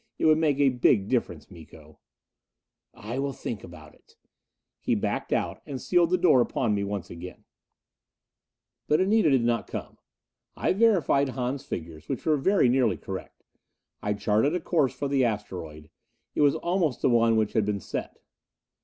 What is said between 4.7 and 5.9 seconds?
He backed out and